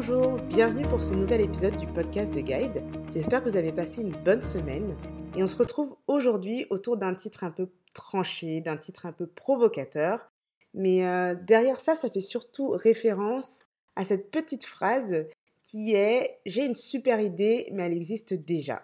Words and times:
Bonjour, 0.00 0.36
bienvenue 0.42 0.86
pour 0.86 1.02
ce 1.02 1.12
nouvel 1.12 1.40
épisode 1.40 1.74
du 1.74 1.88
podcast 1.88 2.32
de 2.32 2.40
Guide. 2.40 2.84
J'espère 3.16 3.42
que 3.42 3.48
vous 3.48 3.56
avez 3.56 3.72
passé 3.72 4.00
une 4.00 4.12
bonne 4.22 4.42
semaine 4.42 4.94
et 5.36 5.42
on 5.42 5.48
se 5.48 5.56
retrouve 5.56 5.96
aujourd'hui 6.06 6.66
autour 6.70 6.96
d'un 6.96 7.16
titre 7.16 7.42
un 7.42 7.50
peu 7.50 7.68
tranché, 7.94 8.60
d'un 8.60 8.76
titre 8.76 9.06
un 9.06 9.12
peu 9.12 9.26
provocateur. 9.26 10.30
Mais 10.72 11.04
euh, 11.04 11.34
derrière 11.34 11.80
ça, 11.80 11.96
ça 11.96 12.10
fait 12.10 12.20
surtout 12.20 12.68
référence 12.68 13.64
à 13.96 14.04
cette 14.04 14.30
petite 14.30 14.64
phrase 14.64 15.26
qui 15.64 15.96
est 15.96 16.38
J'ai 16.46 16.64
une 16.64 16.76
super 16.76 17.20
idée, 17.20 17.68
mais 17.72 17.82
elle 17.82 17.92
existe 17.92 18.34
déjà. 18.34 18.82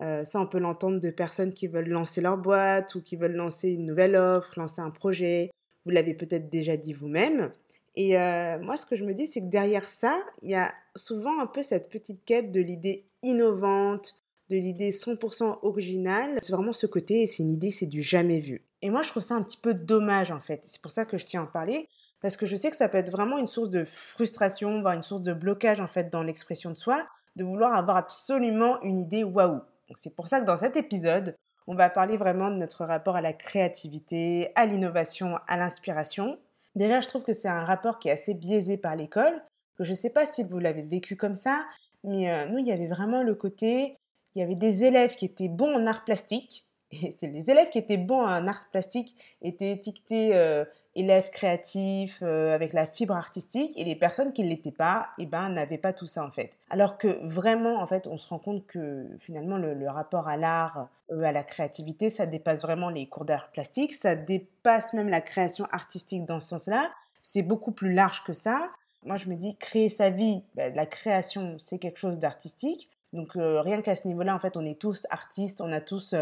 Euh, 0.00 0.24
ça, 0.24 0.40
on 0.40 0.46
peut 0.46 0.60
l'entendre 0.60 0.98
de 0.98 1.10
personnes 1.10 1.52
qui 1.52 1.66
veulent 1.66 1.90
lancer 1.90 2.22
leur 2.22 2.38
boîte 2.38 2.94
ou 2.94 3.02
qui 3.02 3.16
veulent 3.16 3.36
lancer 3.36 3.68
une 3.68 3.84
nouvelle 3.84 4.16
offre, 4.16 4.58
lancer 4.58 4.80
un 4.80 4.90
projet. 4.90 5.50
Vous 5.84 5.90
l'avez 5.90 6.14
peut-être 6.14 6.48
déjà 6.48 6.78
dit 6.78 6.94
vous-même. 6.94 7.50
Et 7.98 8.16
euh, 8.16 8.60
moi, 8.60 8.76
ce 8.76 8.86
que 8.86 8.94
je 8.94 9.04
me 9.04 9.12
dis, 9.12 9.26
c'est 9.26 9.40
que 9.40 9.46
derrière 9.46 9.90
ça, 9.90 10.22
il 10.42 10.50
y 10.50 10.54
a 10.54 10.72
souvent 10.94 11.40
un 11.40 11.48
peu 11.48 11.62
cette 11.64 11.88
petite 11.88 12.24
quête 12.24 12.52
de 12.52 12.60
l'idée 12.60 13.08
innovante, 13.24 14.14
de 14.50 14.56
l'idée 14.56 14.92
100% 14.92 15.58
originale. 15.62 16.38
C'est 16.40 16.52
vraiment 16.52 16.72
ce 16.72 16.86
côté, 16.86 17.26
c'est 17.26 17.42
une 17.42 17.50
idée, 17.50 17.72
c'est 17.72 17.86
du 17.86 18.00
jamais 18.00 18.38
vu. 18.38 18.64
Et 18.82 18.90
moi, 18.90 19.02
je 19.02 19.08
trouve 19.10 19.24
ça 19.24 19.34
un 19.34 19.42
petit 19.42 19.56
peu 19.56 19.74
dommage, 19.74 20.30
en 20.30 20.38
fait. 20.38 20.62
C'est 20.64 20.80
pour 20.80 20.92
ça 20.92 21.04
que 21.04 21.18
je 21.18 21.26
tiens 21.26 21.40
à 21.40 21.44
en 21.44 21.46
parler, 21.48 21.88
parce 22.20 22.36
que 22.36 22.46
je 22.46 22.54
sais 22.54 22.70
que 22.70 22.76
ça 22.76 22.88
peut 22.88 22.98
être 22.98 23.10
vraiment 23.10 23.36
une 23.36 23.48
source 23.48 23.68
de 23.68 23.82
frustration, 23.84 24.80
voire 24.80 24.94
une 24.94 25.02
source 25.02 25.22
de 25.22 25.32
blocage, 25.32 25.80
en 25.80 25.88
fait, 25.88 26.08
dans 26.08 26.22
l'expression 26.22 26.70
de 26.70 26.76
soi, 26.76 27.04
de 27.34 27.42
vouloir 27.42 27.74
avoir 27.74 27.96
absolument 27.96 28.80
une 28.82 29.00
idée 29.00 29.24
waouh. 29.24 29.60
C'est 29.94 30.14
pour 30.14 30.28
ça 30.28 30.40
que 30.40 30.46
dans 30.46 30.56
cet 30.56 30.76
épisode, 30.76 31.36
on 31.66 31.74
va 31.74 31.90
parler 31.90 32.16
vraiment 32.16 32.52
de 32.52 32.58
notre 32.58 32.84
rapport 32.84 33.16
à 33.16 33.22
la 33.22 33.32
créativité, 33.32 34.52
à 34.54 34.66
l'innovation, 34.66 35.36
à 35.48 35.56
l'inspiration. 35.56 36.38
Déjà, 36.78 37.00
je 37.00 37.08
trouve 37.08 37.24
que 37.24 37.32
c'est 37.32 37.48
un 37.48 37.64
rapport 37.64 37.98
qui 37.98 38.08
est 38.08 38.12
assez 38.12 38.34
biaisé 38.34 38.76
par 38.76 38.94
l'école, 38.94 39.42
je 39.80 39.90
ne 39.90 39.96
sais 39.96 40.10
pas 40.10 40.26
si 40.26 40.44
vous 40.44 40.60
l'avez 40.60 40.82
vécu 40.82 41.16
comme 41.16 41.34
ça, 41.34 41.66
mais 42.04 42.30
euh, 42.30 42.46
nous, 42.46 42.58
il 42.58 42.66
y 42.66 42.70
avait 42.70 42.86
vraiment 42.86 43.24
le 43.24 43.34
côté, 43.34 43.96
il 44.36 44.38
y 44.38 44.42
avait 44.42 44.54
des 44.54 44.84
élèves 44.84 45.16
qui 45.16 45.24
étaient 45.24 45.48
bons 45.48 45.74
en 45.74 45.88
art 45.88 46.04
plastique, 46.04 46.66
et 46.92 47.10
c'est 47.10 47.26
les 47.26 47.50
élèves 47.50 47.70
qui 47.70 47.78
étaient 47.78 47.96
bons 47.96 48.20
en 48.20 48.46
art 48.46 48.70
plastique 48.70 49.16
étaient 49.42 49.72
étiquetés 49.72 50.36
euh, 50.36 50.64
élèves 50.98 51.30
créatifs 51.30 52.20
euh, 52.22 52.54
avec 52.54 52.72
la 52.72 52.86
fibre 52.86 53.14
artistique 53.14 53.72
et 53.76 53.84
les 53.84 53.94
personnes 53.94 54.32
qui 54.32 54.42
ne 54.42 54.48
l'étaient 54.48 54.72
pas, 54.72 55.08
eh 55.18 55.26
ben, 55.26 55.48
n'avaient 55.48 55.78
pas 55.78 55.92
tout 55.92 56.06
ça 56.06 56.24
en 56.24 56.30
fait. 56.30 56.50
Alors 56.70 56.98
que 56.98 57.24
vraiment, 57.24 57.80
en 57.80 57.86
fait, 57.86 58.06
on 58.06 58.18
se 58.18 58.28
rend 58.28 58.38
compte 58.38 58.66
que 58.66 59.06
finalement 59.20 59.56
le, 59.56 59.88
rapport 59.88 60.28
à 60.28 60.36
l'art, 60.36 60.88
euh, 61.12 61.22
à 61.22 61.32
la 61.32 61.44
créativité, 61.44 62.10
ça 62.10 62.26
dépasse 62.26 62.62
vraiment 62.62 62.90
les 62.90 63.06
cours 63.06 63.24
d'art 63.24 63.50
plastique, 63.50 63.92
ça 63.92 64.14
dépasse 64.14 64.92
même 64.92 65.08
la 65.08 65.20
création 65.20 65.66
artistique 65.70 66.24
dans 66.24 66.40
ce 66.40 66.48
sens-là. 66.48 66.90
C'est 67.22 67.42
beaucoup 67.42 67.72
plus 67.72 67.92
large 67.92 68.24
que 68.24 68.32
ça. 68.32 68.70
Moi, 69.04 69.16
je 69.16 69.28
me 69.28 69.36
dis, 69.36 69.56
créer 69.56 69.88
sa 69.88 70.10
vie, 70.10 70.42
ben, 70.54 70.74
la 70.74 70.86
création, 70.86 71.56
c'est 71.58 71.78
quelque 71.78 71.98
chose 71.98 72.18
d'artistique. 72.18 72.90
Donc, 73.12 73.36
euh, 73.36 73.60
rien 73.60 73.80
qu'à 73.80 73.94
ce 73.94 74.06
niveau-là, 74.08 74.34
en 74.34 74.38
fait, 74.38 74.56
on 74.56 74.64
est 74.64 74.78
tous 74.78 75.02
artistes, 75.10 75.60
on 75.60 75.72
a 75.72 75.80
tous 75.80 76.14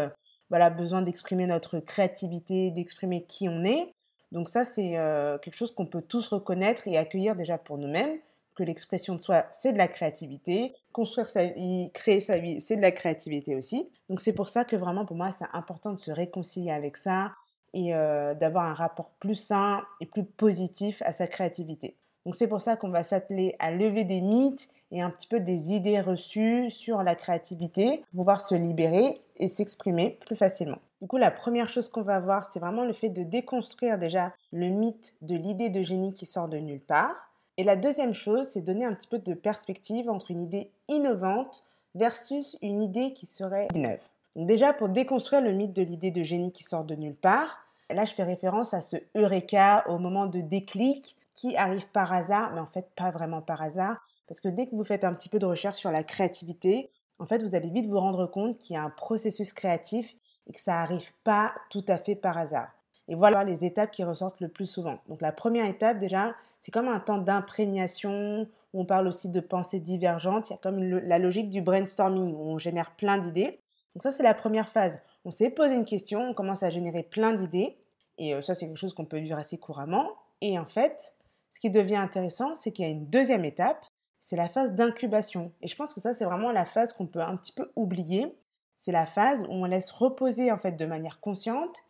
voilà, 0.49 0.69
besoin 0.69 1.01
d'exprimer 1.01 1.45
notre 1.45 1.79
créativité, 1.79 2.71
d'exprimer 2.71 3.23
qui 3.23 3.49
on 3.49 3.63
est. 3.63 3.93
Donc 4.31 4.49
ça, 4.49 4.65
c'est 4.65 4.97
euh, 4.97 5.37
quelque 5.37 5.55
chose 5.55 5.73
qu'on 5.73 5.85
peut 5.85 6.01
tous 6.01 6.27
reconnaître 6.27 6.87
et 6.87 6.97
accueillir 6.97 7.35
déjà 7.35 7.57
pour 7.57 7.77
nous-mêmes, 7.77 8.17
que 8.55 8.63
l'expression 8.63 9.15
de 9.15 9.21
soi, 9.21 9.45
c'est 9.51 9.71
de 9.71 9.77
la 9.77 9.87
créativité, 9.87 10.73
construire 10.91 11.29
sa 11.29 11.45
vie, 11.45 11.91
créer 11.93 12.19
sa 12.19 12.39
vie, 12.39 12.59
c'est 12.59 12.75
de 12.75 12.81
la 12.81 12.91
créativité 12.91 13.55
aussi. 13.55 13.87
Donc 14.09 14.19
c'est 14.19 14.33
pour 14.33 14.47
ça 14.47 14.65
que 14.65 14.75
vraiment 14.75 15.05
pour 15.05 15.15
moi, 15.15 15.31
c'est 15.31 15.45
important 15.53 15.93
de 15.93 15.99
se 15.99 16.11
réconcilier 16.11 16.71
avec 16.71 16.97
ça 16.97 17.33
et 17.73 17.93
euh, 17.93 18.33
d'avoir 18.33 18.65
un 18.65 18.73
rapport 18.73 19.11
plus 19.19 19.35
sain 19.35 19.83
et 20.01 20.07
plus 20.07 20.25
positif 20.25 21.03
à 21.05 21.13
sa 21.13 21.27
créativité. 21.27 21.95
Donc 22.25 22.35
c'est 22.35 22.47
pour 22.47 22.59
ça 22.59 22.75
qu'on 22.75 22.89
va 22.89 23.03
s'atteler 23.03 23.55
à 23.59 23.71
lever 23.71 24.03
des 24.03 24.21
mythes 24.21 24.67
et 24.91 25.01
un 25.01 25.11
petit 25.11 25.27
peu 25.27 25.39
des 25.39 25.73
idées 25.73 26.01
reçues 26.01 26.71
sur 26.71 27.03
la 27.03 27.15
créativité 27.15 28.03
pouvoir 28.15 28.41
se 28.41 28.55
libérer 28.55 29.21
et 29.37 29.47
s'exprimer 29.49 30.17
plus 30.25 30.35
facilement. 30.35 30.79
Du 31.01 31.07
coup, 31.07 31.17
la 31.17 31.29
première 31.29 31.69
chose 31.69 31.89
qu'on 31.89 32.01
va 32.01 32.19
voir, 32.19 32.45
c'est 32.45 32.59
vraiment 32.59 32.83
le 32.83 32.93
fait 32.93 33.09
de 33.09 33.21
déconstruire 33.21 33.97
déjà 33.97 34.33
le 34.51 34.67
mythe 34.67 35.13
de 35.21 35.35
l'idée 35.35 35.69
de 35.69 35.83
génie 35.83 36.13
qui 36.13 36.25
sort 36.25 36.47
de 36.47 36.57
nulle 36.57 36.81
part. 36.81 37.29
Et 37.57 37.63
la 37.63 37.75
deuxième 37.75 38.13
chose, 38.13 38.47
c'est 38.47 38.61
donner 38.61 38.85
un 38.85 38.93
petit 38.93 39.07
peu 39.07 39.19
de 39.19 39.33
perspective 39.33 40.09
entre 40.09 40.31
une 40.31 40.41
idée 40.41 40.71
innovante 40.87 41.65
versus 41.93 42.57
une 42.61 42.81
idée 42.81 43.13
qui 43.13 43.25
serait 43.25 43.67
neuve. 43.75 44.01
Donc 44.35 44.47
déjà, 44.47 44.73
pour 44.73 44.89
déconstruire 44.89 45.41
le 45.41 45.51
mythe 45.51 45.73
de 45.73 45.83
l'idée 45.83 46.11
de 46.11 46.23
génie 46.23 46.51
qui 46.51 46.63
sort 46.63 46.83
de 46.83 46.95
nulle 46.95 47.15
part, 47.15 47.59
là, 47.89 48.05
je 48.05 48.13
fais 48.13 48.23
référence 48.23 48.73
à 48.73 48.81
ce 48.81 48.97
eureka 49.15 49.83
au 49.87 49.99
moment 49.99 50.25
de 50.25 50.39
déclic 50.39 51.15
qui 51.35 51.55
arrive 51.55 51.87
par 51.89 52.11
hasard, 52.11 52.53
mais 52.53 52.59
en 52.59 52.67
fait 52.67 52.87
pas 52.95 53.11
vraiment 53.11 53.41
par 53.41 53.61
hasard, 53.61 53.97
parce 54.27 54.41
que 54.41 54.49
dès 54.49 54.65
que 54.65 54.75
vous 54.75 54.83
faites 54.83 55.03
un 55.03 55.13
petit 55.13 55.29
peu 55.29 55.37
de 55.37 55.45
recherche 55.45 55.77
sur 55.77 55.91
la 55.91 56.03
créativité, 56.03 56.89
en 57.19 57.25
fait, 57.25 57.41
vous 57.41 57.55
allez 57.55 57.69
vite 57.69 57.87
vous 57.87 57.99
rendre 57.99 58.27
compte 58.27 58.57
qu'il 58.59 58.75
y 58.75 58.77
a 58.77 58.83
un 58.83 58.89
processus 58.89 59.53
créatif 59.53 60.15
et 60.47 60.53
que 60.53 60.59
ça 60.59 60.73
n'arrive 60.73 61.11
pas 61.23 61.53
tout 61.69 61.85
à 61.87 61.97
fait 61.97 62.15
par 62.15 62.37
hasard. 62.37 62.69
Et 63.09 63.15
voilà 63.15 63.43
les 63.43 63.63
étapes 63.63 63.91
qui 63.91 64.03
ressortent 64.03 64.41
le 64.41 64.49
plus 64.49 64.65
souvent. 64.65 64.99
Donc 65.07 65.21
la 65.21 65.31
première 65.31 65.65
étape 65.65 65.97
déjà, 65.97 66.35
c'est 66.59 66.71
comme 66.71 66.89
un 66.89 66.99
temps 66.99 67.19
d'imprégnation, 67.19 68.47
où 68.73 68.81
on 68.81 68.85
parle 68.85 69.07
aussi 69.07 69.29
de 69.29 69.39
pensée 69.39 69.79
divergente, 69.79 70.49
il 70.49 70.53
y 70.53 70.55
a 70.55 70.59
comme 70.59 70.81
la 70.83 71.19
logique 71.19 71.49
du 71.49 71.61
brainstorming, 71.61 72.33
où 72.33 72.41
on 72.41 72.57
génère 72.57 72.95
plein 72.95 73.17
d'idées. 73.17 73.57
Donc 73.95 74.03
ça, 74.03 74.11
c'est 74.11 74.23
la 74.23 74.33
première 74.33 74.69
phase. 74.69 74.99
On 75.25 75.31
s'est 75.31 75.49
posé 75.49 75.75
une 75.75 75.85
question, 75.85 76.29
on 76.29 76.33
commence 76.33 76.63
à 76.63 76.69
générer 76.69 77.03
plein 77.03 77.33
d'idées, 77.33 77.77
et 78.17 78.33
euh, 78.33 78.41
ça, 78.41 78.55
c'est 78.55 78.67
quelque 78.67 78.77
chose 78.77 78.93
qu'on 78.93 79.05
peut 79.05 79.19
vivre 79.19 79.37
assez 79.37 79.57
couramment. 79.57 80.11
Et 80.41 80.59
en 80.59 80.65
fait, 80.65 81.15
ce 81.49 81.59
qui 81.59 81.69
devient 81.69 81.95
intéressant, 81.95 82.55
c'est 82.55 82.71
qu'il 82.71 82.85
y 82.85 82.87
a 82.87 82.91
une 82.91 83.07
deuxième 83.07 83.45
étape, 83.45 83.85
c'est 84.19 84.35
la 84.35 84.49
phase 84.49 84.73
d'incubation. 84.73 85.51
Et 85.61 85.67
je 85.67 85.75
pense 85.75 85.93
que 85.93 86.01
ça, 86.01 86.13
c'est 86.13 86.25
vraiment 86.25 86.51
la 86.51 86.65
phase 86.65 86.93
qu'on 86.93 87.07
peut 87.07 87.21
un 87.21 87.37
petit 87.37 87.53
peu 87.53 87.71
oublier, 87.75 88.35
c'est 88.77 88.93
la 88.93 89.05
phase 89.05 89.43
où 89.43 89.51
on 89.51 89.65
laisse 89.65 89.91
reposer 89.91 90.51
en 90.51 90.57
fait 90.57 90.73
de 90.73 90.85
manière 90.85 91.19
consciente 91.19 91.83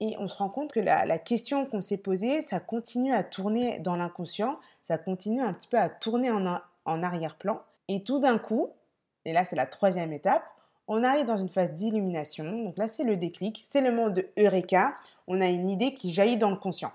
et 0.00 0.16
on 0.18 0.26
se 0.26 0.38
rend 0.38 0.48
compte 0.48 0.72
que 0.72 0.80
la, 0.80 1.18
question 1.18 1.66
qu'on 1.66 1.82
s'est 1.82 1.98
posée, 1.98 2.40
ça 2.40 2.58
continue 2.58 3.14
à 3.14 3.22
tourner 3.22 3.78
dans 3.80 3.96
l'inconscient, 3.96 4.58
ça 4.80 4.96
continue 4.96 5.42
un 5.42 5.52
petit 5.52 5.68
peu 5.68 5.78
à 5.78 5.90
tourner 5.90 6.30
en, 6.30 6.58
en 6.86 7.02
arrière-plan. 7.02 7.60
Et 7.88 8.02
tout 8.02 8.18
d'un 8.18 8.38
coup, 8.38 8.70
et 9.26 9.34
là 9.34 9.44
c'est 9.44 9.56
la 9.56 9.66
troisième 9.66 10.12
étape, 10.12 10.42
on 10.88 11.04
arrive 11.04 11.26
dans 11.26 11.36
une 11.36 11.50
phase 11.50 11.72
d'illumination. 11.72 12.64
Donc 12.64 12.78
là 12.78 12.88
c'est 12.88 13.04
le 13.04 13.16
déclic, 13.16 13.64
c'est 13.68 13.82
le 13.82 13.92
moment 13.92 14.08
de 14.08 14.26
Eureka. 14.38 14.96
On 15.28 15.40
a 15.42 15.46
une 15.46 15.68
idée 15.68 15.92
qui 15.92 16.12
jaillit 16.12 16.38
dans 16.38 16.50
le 16.50 16.56
conscient. 16.56 16.92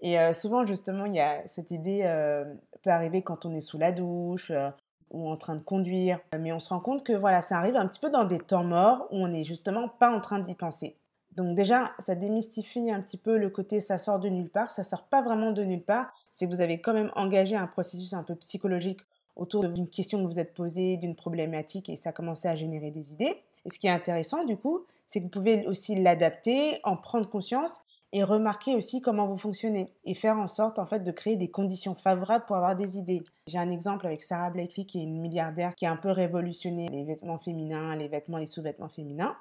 Et 0.00 0.18
euh, 0.18 0.32
souvent 0.32 0.64
justement, 0.64 1.04
il 1.04 1.14
y 1.14 1.20
a 1.20 1.46
cette 1.46 1.70
idée 1.70 2.00
euh, 2.04 2.44
peut 2.82 2.90
arriver 2.90 3.22
quand 3.22 3.44
on 3.44 3.54
est 3.54 3.60
sous 3.60 3.78
la 3.78 3.92
douche, 3.92 4.50
euh, 4.50 4.70
ou 5.10 5.28
en 5.28 5.36
train 5.36 5.56
de 5.56 5.62
conduire. 5.62 6.20
Mais 6.38 6.52
on 6.52 6.60
se 6.60 6.68
rend 6.68 6.80
compte 6.80 7.04
que 7.04 7.12
voilà, 7.12 7.42
ça 7.42 7.58
arrive 7.58 7.76
un 7.76 7.86
petit 7.86 8.00
peu 8.00 8.10
dans 8.10 8.24
des 8.24 8.38
temps 8.38 8.64
morts 8.64 9.08
où 9.10 9.16
on 9.16 9.28
n'est 9.28 9.44
justement 9.44 9.88
pas 9.88 10.10
en 10.10 10.20
train 10.20 10.38
d'y 10.38 10.54
penser. 10.54 10.96
Donc 11.36 11.54
déjà, 11.54 11.92
ça 11.98 12.14
démystifie 12.14 12.90
un 12.90 13.00
petit 13.00 13.16
peu 13.16 13.38
le 13.38 13.48
côté 13.48 13.80
ça 13.80 13.98
sort 13.98 14.18
de 14.18 14.28
nulle 14.28 14.50
part. 14.50 14.70
Ça 14.70 14.82
sort 14.82 15.04
pas 15.04 15.22
vraiment 15.22 15.52
de 15.52 15.62
nulle 15.62 15.82
part. 15.82 16.12
C'est 16.32 16.46
que 16.46 16.54
vous 16.54 16.60
avez 16.60 16.80
quand 16.80 16.94
même 16.94 17.12
engagé 17.14 17.56
un 17.56 17.66
processus 17.66 18.12
un 18.12 18.22
peu 18.22 18.34
psychologique 18.34 19.00
autour 19.36 19.68
d'une 19.68 19.88
question 19.88 20.20
que 20.20 20.26
vous 20.26 20.40
êtes 20.40 20.52
posée, 20.52 20.96
d'une 20.96 21.14
problématique 21.14 21.88
et 21.88 21.96
ça 21.96 22.10
a 22.10 22.12
commencé 22.12 22.48
à 22.48 22.56
générer 22.56 22.90
des 22.90 23.12
idées. 23.12 23.36
Et 23.64 23.70
ce 23.70 23.78
qui 23.78 23.86
est 23.86 23.90
intéressant 23.90 24.44
du 24.44 24.56
coup, 24.56 24.84
c'est 25.06 25.20
que 25.20 25.24
vous 25.24 25.30
pouvez 25.30 25.66
aussi 25.66 25.94
l'adapter, 25.94 26.80
en 26.82 26.96
prendre 26.96 27.28
conscience 27.28 27.80
et 28.12 28.22
remarquer 28.22 28.74
aussi 28.74 29.00
comment 29.00 29.26
vous 29.26 29.36
fonctionnez 29.36 29.92
et 30.04 30.14
faire 30.14 30.38
en 30.38 30.46
sorte 30.46 30.78
en 30.78 30.86
fait 30.86 31.00
de 31.00 31.12
créer 31.12 31.36
des 31.36 31.50
conditions 31.50 31.94
favorables 31.94 32.44
pour 32.46 32.56
avoir 32.56 32.74
des 32.74 32.96
idées. 32.96 33.22
J'ai 33.46 33.58
un 33.58 33.70
exemple 33.70 34.06
avec 34.06 34.22
Sarah 34.22 34.50
Blakely 34.50 34.86
qui 34.86 35.00
est 35.00 35.02
une 35.02 35.20
milliardaire 35.20 35.74
qui 35.74 35.86
a 35.86 35.92
un 35.92 35.96
peu 35.96 36.10
révolutionné 36.10 36.88
les 36.88 37.04
vêtements 37.04 37.38
féminins, 37.38 37.96
les 37.96 38.08
vêtements, 38.08 38.38
les 38.38 38.46
sous-vêtements 38.46 38.88
féminins. 38.88 39.36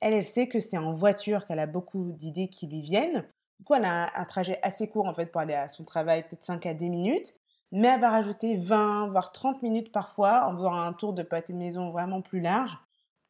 Elle, 0.00 0.14
elle 0.14 0.24
sait 0.24 0.48
que 0.48 0.60
c'est 0.60 0.78
en 0.78 0.92
voiture 0.92 1.46
qu'elle 1.46 1.58
a 1.58 1.66
beaucoup 1.66 2.12
d'idées 2.12 2.48
qui 2.48 2.66
lui 2.66 2.80
viennent. 2.80 3.24
Du 3.58 3.64
coup, 3.64 3.74
elle 3.74 3.84
a 3.84 4.10
un, 4.18 4.24
trajet 4.24 4.58
assez 4.62 4.88
court 4.88 5.06
en 5.06 5.14
fait 5.14 5.26
pour 5.26 5.40
aller 5.40 5.54
à 5.54 5.68
son 5.68 5.84
travail, 5.84 6.22
peut-être 6.22 6.44
5 6.44 6.64
à 6.66 6.74
10 6.74 6.90
minutes. 6.90 7.34
Mais 7.72 7.88
elle 7.88 8.00
va 8.00 8.10
rajouter 8.10 8.56
20, 8.56 9.10
voire 9.10 9.32
30 9.32 9.62
minutes 9.62 9.92
parfois 9.92 10.46
en 10.46 10.56
faisant 10.56 10.74
un 10.74 10.92
tour 10.92 11.12
de 11.12 11.22
pâté 11.22 11.52
maison 11.52 11.90
vraiment 11.90 12.20
plus 12.20 12.40
large 12.40 12.76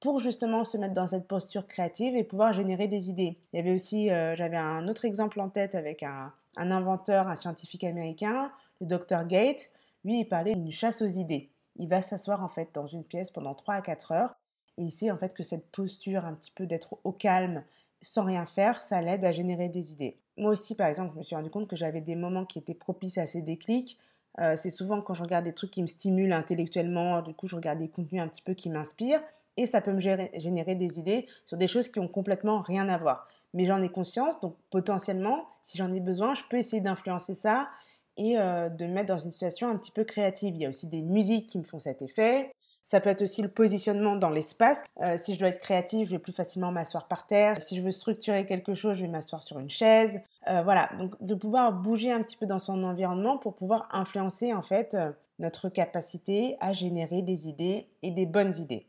pour 0.00 0.18
justement 0.18 0.64
se 0.64 0.78
mettre 0.78 0.94
dans 0.94 1.06
cette 1.06 1.28
posture 1.28 1.66
créative 1.66 2.16
et 2.16 2.24
pouvoir 2.24 2.52
générer 2.52 2.88
des 2.88 3.10
idées. 3.10 3.38
Il 3.52 3.56
y 3.56 3.60
avait 3.60 3.74
aussi, 3.74 4.10
euh, 4.10 4.34
j'avais 4.34 4.56
un 4.56 4.88
autre 4.88 5.04
exemple 5.04 5.40
en 5.40 5.50
tête 5.50 5.74
avec 5.74 6.02
un, 6.02 6.32
inventeur, 6.56 7.28
un 7.28 7.36
scientifique 7.36 7.84
américain, 7.84 8.50
le 8.80 8.86
Dr 8.86 9.26
Gate. 9.26 9.70
Lui, 10.04 10.20
il 10.20 10.24
parlait 10.24 10.54
d'une 10.54 10.72
chasse 10.72 11.02
aux 11.02 11.06
idées. 11.06 11.50
Il 11.76 11.88
va 11.88 12.00
s'asseoir 12.00 12.42
en 12.42 12.48
fait 12.48 12.70
dans 12.74 12.86
une 12.86 13.04
pièce 13.04 13.30
pendant 13.30 13.54
3 13.54 13.74
à 13.74 13.82
4 13.82 14.12
heures 14.12 14.36
et 14.78 14.82
il 14.82 14.90
sait 14.90 15.10
en 15.10 15.18
fait 15.18 15.34
que 15.34 15.42
cette 15.42 15.70
posture 15.70 16.24
un 16.24 16.32
petit 16.32 16.50
peu 16.50 16.66
d'être 16.66 16.98
au 17.04 17.12
calme, 17.12 17.62
sans 18.00 18.24
rien 18.24 18.46
faire, 18.46 18.82
ça 18.82 19.02
l'aide 19.02 19.24
à 19.24 19.32
générer 19.32 19.68
des 19.68 19.92
idées. 19.92 20.18
Moi 20.38 20.52
aussi, 20.52 20.74
par 20.74 20.86
exemple, 20.86 21.12
je 21.12 21.18
me 21.18 21.22
suis 21.22 21.36
rendu 21.36 21.50
compte 21.50 21.68
que 21.68 21.76
j'avais 21.76 22.00
des 22.00 22.16
moments 22.16 22.46
qui 22.46 22.58
étaient 22.58 22.74
propices 22.74 23.18
à 23.18 23.26
ces 23.26 23.42
déclics. 23.42 23.98
Euh, 24.38 24.56
c'est 24.56 24.70
souvent 24.70 25.02
quand 25.02 25.12
je 25.12 25.22
regarde 25.22 25.44
des 25.44 25.52
trucs 25.52 25.70
qui 25.70 25.82
me 25.82 25.86
stimulent 25.86 26.32
intellectuellement, 26.32 27.20
du 27.20 27.34
coup 27.34 27.48
je 27.48 27.56
regarde 27.56 27.78
des 27.78 27.88
contenus 27.88 28.22
un 28.22 28.28
petit 28.28 28.42
peu 28.42 28.54
qui 28.54 28.70
m'inspirent 28.70 29.22
et 29.60 29.66
ça 29.66 29.82
peut 29.82 29.92
me 29.92 30.00
générer 30.00 30.74
des 30.74 30.98
idées 30.98 31.26
sur 31.44 31.58
des 31.58 31.66
choses 31.66 31.88
qui 31.88 32.00
ont 32.00 32.08
complètement 32.08 32.60
rien 32.60 32.88
à 32.88 32.96
voir. 32.96 33.28
Mais 33.52 33.66
j'en 33.66 33.82
ai 33.82 33.90
conscience, 33.90 34.40
donc 34.40 34.56
potentiellement, 34.70 35.48
si 35.62 35.76
j'en 35.76 35.92
ai 35.92 36.00
besoin, 36.00 36.32
je 36.32 36.44
peux 36.48 36.56
essayer 36.56 36.80
d'influencer 36.80 37.34
ça 37.34 37.68
et 38.16 38.36
de 38.36 38.86
me 38.86 38.92
mettre 38.92 39.12
dans 39.12 39.18
une 39.18 39.32
situation 39.32 39.68
un 39.68 39.76
petit 39.76 39.92
peu 39.92 40.04
créative. 40.04 40.54
Il 40.54 40.62
y 40.62 40.66
a 40.66 40.70
aussi 40.70 40.86
des 40.86 41.02
musiques 41.02 41.46
qui 41.48 41.58
me 41.58 41.62
font 41.62 41.78
cet 41.78 42.00
effet. 42.00 42.52
Ça 42.84 43.00
peut 43.00 43.10
être 43.10 43.22
aussi 43.22 43.42
le 43.42 43.48
positionnement 43.48 44.16
dans 44.16 44.30
l'espace. 44.30 44.82
si 45.16 45.34
je 45.34 45.38
dois 45.38 45.48
être 45.48 45.60
créative, 45.60 46.06
je 46.06 46.12
vais 46.12 46.18
plus 46.18 46.32
facilement 46.32 46.72
m'asseoir 46.72 47.06
par 47.06 47.26
terre. 47.26 47.60
Si 47.60 47.76
je 47.76 47.82
veux 47.82 47.90
structurer 47.90 48.46
quelque 48.46 48.72
chose, 48.72 48.96
je 48.96 49.02
vais 49.02 49.08
m'asseoir 49.08 49.42
sur 49.42 49.58
une 49.58 49.70
chaise. 49.70 50.20
voilà, 50.46 50.88
donc 50.98 51.22
de 51.22 51.34
pouvoir 51.34 51.72
bouger 51.72 52.12
un 52.12 52.22
petit 52.22 52.36
peu 52.36 52.46
dans 52.46 52.58
son 52.58 52.82
environnement 52.84 53.36
pour 53.36 53.54
pouvoir 53.56 53.88
influencer 53.92 54.54
en 54.54 54.62
fait 54.62 54.96
notre 55.40 55.68
capacité 55.68 56.56
à 56.60 56.72
générer 56.72 57.22
des 57.22 57.48
idées 57.48 57.88
et 58.02 58.10
des 58.10 58.26
bonnes 58.26 58.54
idées. 58.56 58.86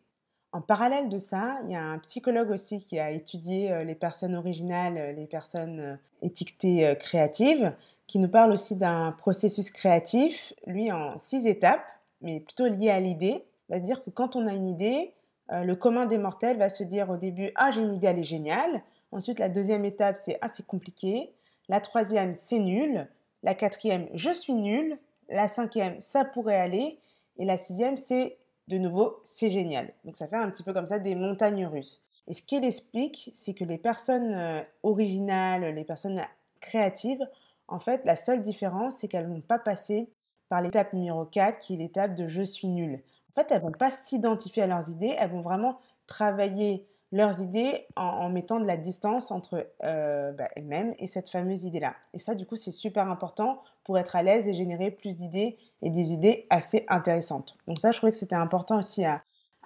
En 0.54 0.60
parallèle 0.60 1.08
de 1.08 1.18
ça, 1.18 1.60
il 1.64 1.72
y 1.72 1.76
a 1.76 1.82
un 1.82 1.98
psychologue 2.00 2.52
aussi 2.52 2.84
qui 2.84 3.00
a 3.00 3.12
étudié 3.12 3.72
euh, 3.72 3.84
les 3.86 3.96
personnes 3.96 4.36
originales, 4.36 4.98
euh, 4.98 5.12
les 5.14 5.26
personnes 5.26 5.80
euh, 5.80 5.96
étiquetées 6.22 6.94
créatives, 7.00 7.74
qui 8.06 8.20
nous 8.20 8.28
parle 8.28 8.52
aussi 8.52 8.76
d'un 8.76 9.14
processus 9.14 9.72
créatif, 9.72 10.54
lui 10.68 10.92
en 10.92 11.18
six 11.18 11.48
étapes, 11.48 11.86
mais 12.22 12.42
plutôt 12.42 12.68
lié 12.68 12.90
à 12.90 13.00
l'idée. 13.00 13.46
Va 13.70 13.78
se 13.78 13.84
dire 13.84 14.04
que 14.04 14.10
quand 14.10 14.36
on 14.36 14.46
a 14.48 14.54
une 14.54 14.68
idée, 14.68 15.14
le 15.50 15.74
commun 15.76 16.06
des 16.06 16.18
mortels 16.18 16.58
va 16.58 16.70
se 16.70 16.84
dire 16.84 17.10
au 17.10 17.18
début 17.18 17.50
Ah, 17.56 17.72
j'ai 17.72 17.82
une 17.82 17.94
idée, 17.94 18.08
elle 18.08 18.20
est 18.20 18.24
géniale. 18.24 18.84
Ensuite, 19.12 19.40
la 19.40 19.50
deuxième 19.50 19.86
étape, 19.86 20.18
c'est 20.18 20.38
Ah, 20.42 20.48
c'est 20.50 20.66
compliqué. 20.66 21.32
La 21.70 21.80
troisième, 21.80 22.36
c'est 22.36 22.60
nul. 22.60 23.08
La 23.44 23.56
quatrième, 23.56 24.08
je 24.14 24.30
suis 24.30 24.54
nul. 24.54 25.00
La 25.30 25.48
cinquième, 25.48 26.00
ça 26.00 26.26
pourrait 26.26 26.60
aller. 26.60 27.00
Et 27.40 27.46
la 27.46 27.58
sixième, 27.58 27.98
c'est 27.98 28.38
de 28.68 28.78
nouveau, 28.78 29.20
c'est 29.24 29.50
génial. 29.50 29.94
Donc 30.06 30.16
ça 30.16 30.28
fait 30.28 30.36
un 30.36 30.50
petit 30.50 30.64
peu 30.64 30.74
comme 30.74 30.88
ça 30.88 31.00
des 31.00 31.16
montagnes 31.16 31.66
russes. 31.66 32.02
Et 32.28 32.34
ce 32.34 32.42
qu'il 32.42 32.64
explique, 32.64 33.32
c'est 33.34 33.54
que 33.54 33.64
les 33.64 33.78
personnes 33.78 34.34
euh, 34.34 34.62
originales, 34.84 35.74
les 35.76 35.84
personnes 35.84 36.22
créatives, 36.60 37.28
en 37.68 37.80
fait, 37.80 38.06
la 38.06 38.16
seule 38.16 38.42
différence, 38.42 38.98
c'est 38.98 39.08
qu'elles 39.08 39.28
ne 39.28 39.36
vont 39.36 39.42
pas 39.42 39.60
passer 39.60 40.10
par 40.50 40.62
l'étape 40.62 40.94
numéro 40.94 41.26
4, 41.26 41.60
qui 41.60 41.74
est 41.74 41.78
l'étape 41.78 42.14
de 42.14 42.28
je 42.28 42.42
suis 42.42 42.68
nul. 42.68 43.02
En 43.30 43.42
fait, 43.42 43.48
elles 43.52 43.62
ne 43.62 43.68
vont 43.68 43.72
pas 43.72 43.92
s'identifier 43.92 44.64
à 44.64 44.68
leurs 44.68 44.90
idées, 44.90 45.16
elles 45.18 45.32
vont 45.32 45.42
vraiment 45.42 45.80
travailler 46.08 46.86
leurs 47.12 47.42
idées 47.42 47.88
en, 47.96 48.30
mettant 48.30 48.60
de 48.60 48.66
la 48.66 48.78
distance 48.78 49.32
entre 49.32 49.68
euh, 49.84 50.32
bah, 50.32 50.48
elles-mêmes 50.56 50.94
et 50.98 51.08
cette 51.08 51.30
fameuse 51.30 51.66
idée-là. 51.66 51.96
Et 52.14 52.18
ça, 52.18 52.36
du 52.36 52.46
coup, 52.46 52.56
c'est 52.56 52.72
super 52.72 53.10
important 53.10 53.62
pour 53.84 53.98
être 53.98 54.16
à 54.16 54.24
l'aise 54.24 54.48
et 54.48 54.54
générer 54.54 54.92
plus 54.92 55.18
d'idées 55.18 55.58
et 55.82 55.90
des 55.90 56.14
idées 56.14 56.46
assez 56.50 56.86
intéressantes. 56.88 57.58
Donc 57.68 57.80
ça, 57.80 57.92
je 57.92 57.98
trouvais 57.98 58.12
que 58.12 58.18
c'était 58.18 58.36
important 58.36 58.78
aussi 58.78 59.04
à, 59.04 59.24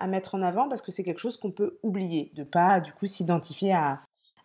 mettre 0.08 0.36
en 0.36 0.42
avant 0.42 0.68
parce 0.68 0.82
que 0.82 0.92
c'est 0.92 1.04
quelque 1.04 1.20
chose 1.20 1.38
qu'on 1.38 1.52
peut 1.52 1.80
oublier, 1.82 2.32
de 2.36 2.44
pas 2.44 2.82
du 2.82 2.92
coup 2.92 3.06
s'identifier 3.06 3.74
à, 3.74 4.02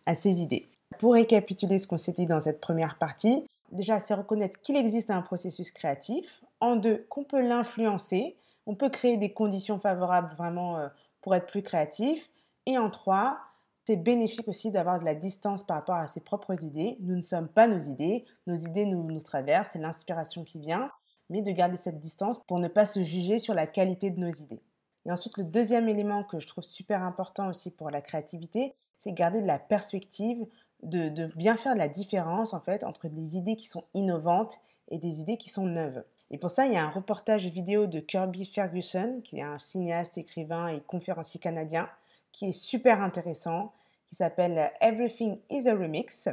à 0.07 0.15
ces 0.15 0.43
idées. 0.43 0.69
Pour 0.99 1.15
récapituler 1.15 1.79
ce 1.79 1.87
qu'on 1.87 1.97
s'est 1.97 2.13
dit 2.13 2.27
dans 2.27 2.41
cette 2.41 2.61
première 2.61 2.99
partie, 2.99 3.45
déjà, 3.73 3.99
c'est 3.99 4.15
reconnaître 4.15 4.61
qu'il 4.61 4.77
existe 4.77 5.11
un 5.11 5.23
processus 5.23 5.71
créatif. 5.71 6.43
En 6.61 6.77
deux, 6.77 7.07
qu'on 7.09 7.25
peut 7.25 7.41
l'influencer. 7.41 8.37
On 8.67 8.75
peut 8.75 8.91
créer 8.91 9.17
des 9.17 9.33
conditions 9.33 9.81
favorables 9.81 10.35
vraiment 10.37 10.77
euh, 10.77 10.89
pour 11.23 11.35
être 11.35 11.47
plus 11.47 11.63
créatif. 11.63 12.31
Et 12.67 12.79
en 12.79 12.91
trois, 12.91 13.41
c'est 13.87 13.97
bénéfique 13.97 14.47
aussi 14.47 14.71
d'avoir 14.71 15.01
de 15.01 15.05
la 15.05 15.15
distance 15.15 15.65
par 15.65 15.79
rapport 15.79 15.97
à 15.97 16.07
ses 16.07 16.21
propres 16.21 16.63
idées. 16.65 16.97
Nous 17.01 17.17
ne 17.17 17.23
sommes 17.23 17.49
pas 17.49 17.67
nos 17.67 17.79
idées, 17.79 18.25
nos 18.47 18.55
idées 18.55 18.87
nous, 18.87 19.19
traversent, 19.21 19.71
c'est 19.73 19.79
l'inspiration 19.79 20.45
qui 20.45 20.61
vient, 20.61 20.91
mais 21.29 21.43
de 21.43 21.51
garder 21.51 21.77
cette 21.77 21.99
distance 21.99 22.39
pour 22.47 22.61
ne 22.61 22.69
pas 22.69 22.87
se 22.87 23.03
juger 23.03 23.39
sur 23.39 23.55
la 23.55 23.67
qualité 23.67 24.11
de 24.11 24.21
nos 24.21 24.31
idées. 24.31 24.63
Et 25.07 25.11
ensuite, 25.11 25.39
le 25.39 25.45
deuxième 25.45 25.89
élément 25.89 26.23
que 26.25 26.39
je 26.39 26.47
trouve 26.47 26.63
super 26.63 27.03
important 27.03 27.49
aussi 27.49 27.71
pour 27.71 27.91
la 27.91 28.03
créativité, 28.03 28.75
c'est 28.99 29.13
garder 29.13 29.41
de 29.41 29.47
la 29.47 29.59
perspective, 29.59 30.47
de, 30.83 31.09
de, 31.09 31.27
bien 31.35 31.57
faire 31.57 31.75
de 31.75 31.79
la 31.79 31.89
différence 31.89 32.55
en 32.55 32.61
fait 32.61 32.85
entre 32.85 33.09
des 33.09 33.37
idées 33.37 33.57
qui 33.57 33.67
sont 33.67 33.85
innovantes 33.95 34.59
et 34.89 34.99
des 34.99 35.21
idées 35.21 35.37
qui 35.37 35.51
sont 35.51 35.67
neuves. 35.67 36.05
Et 36.31 36.39
pour 36.39 36.51
ça, 36.51 36.67
il 36.67 36.73
y 36.75 36.77
a 36.77 36.85
un 36.85 36.91
reportage 36.91 37.47
vidéo 37.47 37.87
de 37.87 37.99
Kirby 37.99 38.45
Ferguson, 38.45 39.21
qui 39.25 39.39
est 39.39 39.43
un 39.43 39.59
cinéaste, 39.59 40.17
écrivain 40.17 40.69
et 40.69 40.81
conférencier 40.81 41.41
canadien, 41.41 41.89
qui 42.33 42.49
est 42.49 42.53
super 42.53 43.03
intéressant, 43.03 43.73
qui 44.07 44.15
s'appelle 44.15 44.73
Everything 44.81 45.39
is 45.51 45.69
a 45.69 45.75
Remix. 45.75 46.29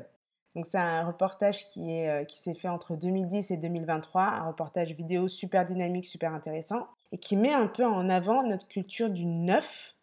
Donc 0.55 0.65
c'est 0.65 0.79
un 0.79 1.05
reportage 1.05 1.67
qui 1.69 1.91
est 1.91 2.09
euh, 2.09 2.23
qui 2.23 2.39
s'est 2.39 2.55
fait 2.55 2.67
entre 2.67 2.95
2010 2.95 3.51
et 3.51 3.57
2023, 3.57 4.23
un 4.23 4.47
reportage 4.47 4.93
vidéo 4.93 5.27
super 5.27 5.65
dynamique, 5.65 6.07
super 6.07 6.33
intéressant 6.33 6.87
et 7.11 7.17
qui 7.17 7.37
met 7.37 7.53
un 7.53 7.67
peu 7.67 7.85
en 7.85 8.09
avant 8.09 8.43
notre 8.43 8.67
culture 8.67 9.09
du 9.09 9.25
neuf, 9.25 9.95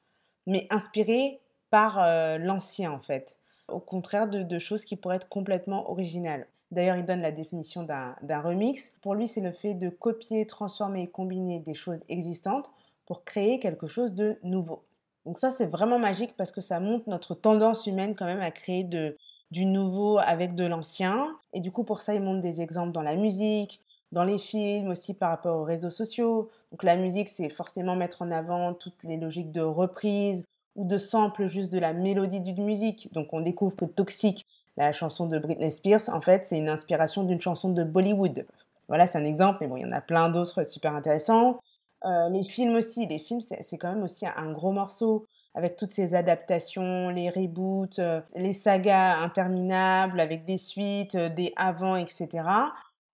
mais 0.46 0.66
inspiré 0.70 1.40
par 1.70 1.98
euh, 1.98 2.38
l'ancien 2.38 2.92
en 2.92 3.00
fait. 3.00 3.36
Au 3.68 3.80
contraire 3.80 4.28
de, 4.28 4.58
choses 4.58 4.84
qui 4.84 4.96
pourraient 4.96 5.16
être 5.16 5.28
complètement 5.28 5.90
originales. 5.90 6.46
D'ailleurs, 6.70 6.96
il 6.96 7.04
donne 7.04 7.22
la 7.22 7.32
définition 7.32 7.82
d'un 7.82 8.40
remix. 8.40 8.92
Pour 9.00 9.14
lui, 9.14 9.26
c'est 9.26 9.40
le 9.40 9.52
fait 9.52 9.72
de 9.72 9.88
copier, 9.88 10.46
transformer 10.46 11.02
et 11.02 11.06
combiner 11.06 11.60
des 11.60 11.72
choses 11.72 12.00
existantes 12.10 12.70
pour 13.06 13.24
créer 13.24 13.60
quelque 13.60 13.86
chose 13.86 14.12
de 14.12 14.38
nouveau. 14.42 14.82
Donc 15.26 15.38
ça, 15.38 15.50
c'est 15.50 15.66
vraiment 15.66 15.98
magique 15.98 16.36
parce 16.36 16.52
que 16.52 16.60
ça 16.60 16.80
montre 16.80 17.08
notre 17.08 17.34
tendance 17.34 17.86
humaine 17.86 18.14
quand 18.14 18.26
même 18.26 18.42
à 18.42 18.50
créer 18.50 18.84
du 18.84 19.66
nouveau 19.66 20.18
avec 20.18 20.54
de 20.54 20.64
l'ancien. 20.66 21.34
Et 21.52 21.60
du 21.60 21.70
coup, 21.72 21.84
pour 21.84 22.00
ça, 22.00 22.14
il 22.14 22.22
montre 22.22 22.40
des 22.40 22.60
exemples 22.60 22.92
dans 22.92 23.02
la 23.02 23.16
musique, 23.16 23.80
dans 24.12 24.24
les 24.24 24.38
films, 24.38 24.88
aussi 24.88 25.14
par 25.14 25.30
rapport 25.30 25.58
aux 25.58 25.64
réseaux 25.64 25.90
sociaux. 25.90 26.50
Donc 26.72 26.82
la 26.82 26.96
musique, 26.96 27.28
c'est 27.28 27.48
forcément 27.48 27.96
mettre 27.96 28.22
en 28.22 28.30
avant 28.30 28.74
toutes 28.74 29.02
les 29.04 29.16
logiques 29.16 29.50
de 29.50 29.62
reprise 29.62 30.44
ou 30.76 30.86
de 30.86 30.98
sample 30.98 31.46
juste 31.46 31.72
de 31.72 31.78
la 31.78 31.92
mélodie 31.92 32.40
d'une 32.40 32.64
musique. 32.64 33.12
Donc 33.12 33.28
on 33.32 33.40
découvre 33.40 33.76
que 33.76 33.84
Toxic, 33.86 34.46
la 34.76 34.92
chanson 34.92 35.26
de 35.26 35.38
Britney 35.38 35.70
Spears, 35.70 36.08
en 36.08 36.20
fait, 36.20 36.46
c'est 36.46 36.58
une 36.58 36.68
inspiration 36.68 37.22
d'une 37.22 37.40
chanson 37.40 37.70
de 37.70 37.84
Bollywood. 37.84 38.46
Voilà, 38.88 39.06
c'est 39.06 39.18
un 39.18 39.24
exemple, 39.24 39.58
mais 39.62 39.68
bon, 39.68 39.76
il 39.76 39.82
y 39.82 39.86
en 39.86 39.92
a 39.92 40.00
plein 40.00 40.28
d'autres 40.28 40.64
super 40.64 40.94
intéressants. 40.94 41.58
Euh, 42.04 42.28
les 42.28 42.44
films 42.44 42.76
aussi, 42.76 43.06
les 43.06 43.18
films, 43.18 43.40
c'est 43.40 43.78
quand 43.78 43.88
même 43.88 44.02
aussi 44.02 44.26
un 44.26 44.52
gros 44.52 44.72
morceau 44.72 45.26
avec 45.54 45.76
toutes 45.76 45.92
ces 45.92 46.14
adaptations, 46.14 47.08
les 47.08 47.30
reboots, 47.30 47.98
euh, 47.98 48.20
les 48.34 48.52
sagas 48.52 49.18
interminables 49.18 50.20
avec 50.20 50.44
des 50.44 50.58
suites, 50.58 51.14
euh, 51.14 51.28
des 51.28 51.52
avant, 51.56 51.96
etc. 51.96 52.28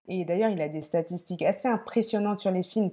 Et 0.07 0.25
d'ailleurs, 0.25 0.49
il 0.49 0.61
a 0.61 0.67
des 0.67 0.81
statistiques 0.81 1.43
assez 1.43 1.67
impressionnantes 1.67 2.39
sur 2.39 2.51
les 2.51 2.63
films. 2.63 2.91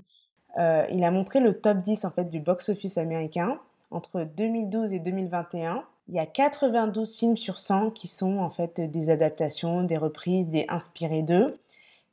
il 0.91 1.05
a 1.05 1.11
montré 1.11 1.41
le 1.41 1.61
top 1.61 1.79
10 1.79 2.05
en 2.05 2.11
fait 2.11 2.25
du 2.25 2.41
box-office 2.41 2.99
américain 2.99 3.61
entre 3.91 4.23
2012 4.25 4.93
et 4.93 4.99
2021. 4.99 5.85
Il 6.09 6.15
y 6.15 6.19
a 6.19 6.27
92 6.27 7.17
films 7.17 7.37
sur 7.37 7.59
100 7.59 7.91
qui 7.91 8.09
sont 8.09 8.39
en 8.39 8.51
fait 8.51 8.81
des 8.81 9.11
adaptations, 9.11 9.83
des 9.85 9.97
reprises, 9.97 10.49
des 10.49 10.67
inspirés 10.69 11.23
d'eux. 11.23 11.59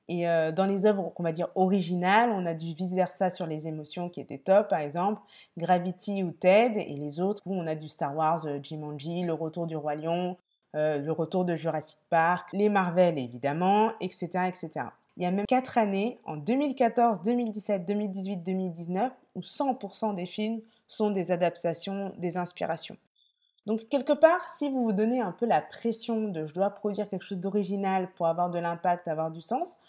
Et 0.07 0.27
euh, 0.27 0.51
dans 0.51 0.65
les 0.65 0.85
œuvres 0.85 1.09
qu'on 1.15 1.23
va 1.23 1.31
dire 1.31 1.47
originales, 1.55 2.29
on 2.31 2.45
a 2.45 2.53
du 2.53 2.73
vice-versa 2.73 3.31
sur 3.31 3.47
les 3.47 3.67
émotions 3.67 4.09
qui 4.09 4.21
étaient 4.21 4.37
top, 4.37 4.69
par 4.69 4.79
exemple, 4.79 5.21
Gravity 5.57 6.23
ou 6.23 6.31
Ted, 6.31 6.79
et 6.79 6.95
les 6.95 7.19
autres 7.19 7.41
où 7.45 7.55
on 7.55 7.65
a 7.65 7.75
du 7.75 7.87
Star 7.87 8.15
Wars, 8.15 8.45
euh, 8.45 8.59
Jumanji, 8.61 9.23
Le 9.23 9.33
Retour 9.33 9.65
du 9.65 9.75
Roi 9.75 9.95
Lion, 9.95 10.37
euh, 10.75 10.99
Le 10.99 11.11
Retour 11.11 11.43
de 11.43 11.55
Jurassic 11.55 11.97
Park, 12.09 12.49
les 12.53 12.69
Marvel 12.69 13.17
évidemment, 13.17 13.93
etc., 13.99 14.27
etc. 14.47 14.87
Il 15.17 15.23
y 15.23 15.25
a 15.25 15.31
même 15.31 15.45
quatre 15.47 15.77
années, 15.77 16.19
en 16.25 16.35
2014, 16.35 17.23
2017, 17.23 17.85
2018, 17.85 18.37
2019, 18.37 19.11
où 19.35 19.39
100% 19.39 20.13
des 20.13 20.25
films 20.25 20.61
sont 20.87 21.09
des 21.09 21.31
adaptations, 21.31 22.13
des 22.17 22.37
inspirations. 22.37 22.97
Donc 23.65 23.87
quelque 23.89 24.13
part, 24.13 24.47
si 24.49 24.69
vous 24.69 24.83
vous 24.83 24.93
donnez 24.93 25.21
un 25.21 25.31
peu 25.31 25.47
la 25.47 25.61
pression 25.61 26.27
de 26.27 26.45
je 26.45 26.53
dois 26.53 26.69
produire 26.69 27.09
quelque 27.09 27.23
chose 27.25 27.39
d'original 27.39 28.11
pour 28.15 28.27
avoir 28.27 28.51
de 28.51 28.59
l'impact, 28.59 29.07
avoir 29.07 29.31
du 29.31 29.41
sens, 29.41 29.79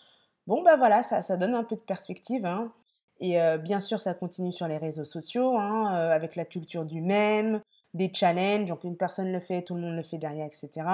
Bon, 0.47 0.63
ben 0.63 0.77
voilà, 0.77 1.03
ça, 1.03 1.23
ça 1.23 1.37
donne 1.37 1.55
un 1.55 1.65
peu 1.65 1.77
de 1.77 1.81
perspective. 1.81 2.47
Hein. 2.47 2.73
Et 3.21 3.41
euh, 3.41 3.59
bien 3.59 3.81
sûr, 3.81 4.01
ça 4.01 4.15
continue 4.15 4.53
sur 4.53 4.69
les 4.69 4.79
réseaux 4.79 5.05
sociaux, 5.05 5.57
hein, 5.57 5.95
euh, 5.95 6.13
avec 6.13 6.37
la 6.37 6.45
culture 6.45 6.85
du 6.85 7.01
même, 7.01 7.61
des 7.95 8.13
challenges. 8.13 8.69
Donc, 8.69 8.85
une 8.85 8.97
personne 8.97 9.33
le 9.33 9.41
fait, 9.41 9.63
tout 9.63 9.75
le 9.75 9.81
monde 9.81 9.97
le 9.97 10.03
fait 10.03 10.19
derrière, 10.19 10.47
etc. 10.47 10.87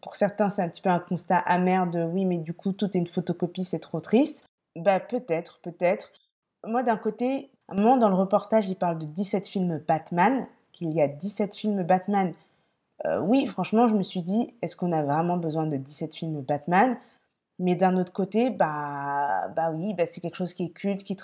Pour 0.00 0.14
certains, 0.14 0.48
c'est 0.48 0.62
un 0.62 0.68
petit 0.68 0.82
peu 0.82 0.90
un 0.90 1.00
constat 1.00 1.38
amer 1.38 1.88
de 1.88 2.04
oui, 2.04 2.24
mais 2.24 2.38
du 2.38 2.54
coup, 2.54 2.72
tout 2.72 2.86
est 2.96 3.00
une 3.00 3.08
photocopie, 3.08 3.64
c'est 3.64 3.80
trop 3.80 4.00
triste. 4.00 4.46
Bah, 4.76 5.00
peut-être, 5.00 5.60
peut-être. 5.60 6.12
Moi, 6.64 6.82
d'un 6.82 6.96
côté, 6.96 7.50
à 7.68 7.72
un 7.72 7.76
moment 7.76 7.96
dans 7.96 8.08
le 8.08 8.14
reportage, 8.14 8.68
il 8.68 8.76
parle 8.76 8.98
de 8.98 9.06
17 9.06 9.48
films 9.48 9.82
Batman, 9.86 10.46
qu'il 10.72 10.94
y 10.94 11.02
a 11.02 11.08
17 11.08 11.56
films 11.56 11.82
Batman. 11.82 12.32
Euh, 13.06 13.20
oui, 13.20 13.46
franchement, 13.46 13.88
je 13.88 13.94
me 13.94 14.02
suis 14.02 14.22
dit, 14.22 14.54
est-ce 14.62 14.76
qu'on 14.76 14.92
a 14.92 15.02
vraiment 15.02 15.36
besoin 15.36 15.66
de 15.66 15.76
17 15.76 16.14
films 16.14 16.40
Batman? 16.42 16.96
Mais 17.58 17.74
d'un 17.74 17.96
autre 17.96 18.12
côté, 18.12 18.50
bah, 18.50 19.48
bah 19.56 19.70
oui, 19.72 19.94
bah 19.94 20.06
c'est 20.06 20.20
quelque 20.20 20.36
chose 20.36 20.54
qui 20.54 20.64
est 20.66 20.70
culte, 20.70 21.02
qui, 21.04 21.16